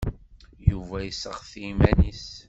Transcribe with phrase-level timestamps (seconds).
[0.69, 2.25] Yuba yesseɣti iman-is.